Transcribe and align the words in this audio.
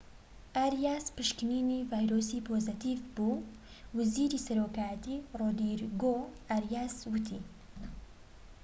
ئاریاس 0.57 1.05
پشکنینی 1.17 1.77
ڤایرۆسی 1.91 2.39
پۆزەتیڤ 2.47 2.99
بوو 3.15 3.45
وەزیری 3.97 4.43
سەرۆکایەتی 4.45 5.17
رۆدریگۆ 5.39 6.15
ئاریاس 6.49 6.95
وتی 7.11 7.39